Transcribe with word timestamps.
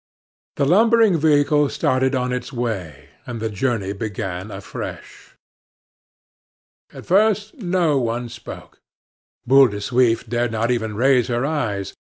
The 0.55 0.65
lumbering 0.65 1.19
vehicle 1.19 1.69
started 1.69 2.15
on 2.15 2.33
its 2.33 2.51
way, 2.51 3.09
and 3.27 3.39
the 3.39 3.51
journey 3.51 3.93
began 3.93 4.49
afresh. 4.49 5.35
At 6.91 7.05
first 7.05 7.57
no 7.59 7.99
one 7.99 8.27
spoke. 8.27 8.79
Boule 9.45 9.67
de 9.67 9.77
Suif 9.77 10.27
dared 10.27 10.51
not 10.51 10.71
even 10.71 10.95
raise 10.95 11.27
her 11.27 11.45
eyes. 11.45 11.93